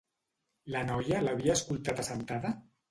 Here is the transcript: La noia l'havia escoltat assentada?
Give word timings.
La 0.75 0.81
noia 0.89 1.21
l'havia 1.29 1.59
escoltat 1.61 2.05
assentada? 2.07 2.59